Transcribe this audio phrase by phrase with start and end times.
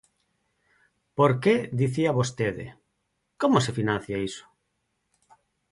[1.17, 2.67] Porque dicía vostede:
[3.41, 4.45] ¿como se financia iso?